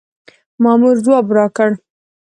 مامور 0.63 0.95
ځواب 1.05 1.25
راکړ. 1.37 1.71